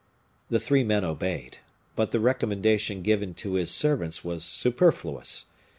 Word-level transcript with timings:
The 0.49 0.59
three 0.59 0.83
men 0.83 1.05
obeyed. 1.05 1.59
But 1.95 2.11
the 2.11 2.19
recommendation 2.19 3.03
given 3.03 3.35
to 3.35 3.53
his 3.53 3.69
servants 3.69 4.23
was 4.25 4.43
superfluous. 4.43 5.45